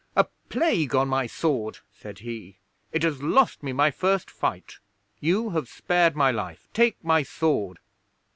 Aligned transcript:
"A 0.15 0.23
plague 0.49 0.95
on 0.95 1.09
my 1.09 1.27
sword," 1.27 1.77
said 1.91 2.17
he. 2.25 2.57
"It 2.91 3.03
has 3.03 3.21
lost 3.21 3.61
me 3.61 3.71
my 3.71 3.91
first 3.91 4.31
fight. 4.31 4.79
You 5.19 5.51
have 5.51 5.69
spared 5.69 6.15
my 6.15 6.31
life. 6.31 6.67
Take 6.73 7.03
my 7.03 7.21
sword." 7.21 7.77